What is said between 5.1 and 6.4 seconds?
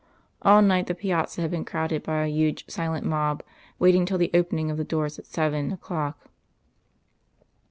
at seven o'clock.